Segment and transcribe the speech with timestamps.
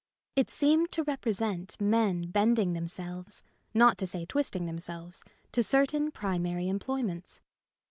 [0.35, 5.61] It seemed to represent men bend ing themselves (not to say twisting them selves) to
[5.61, 7.39] certain primary employments.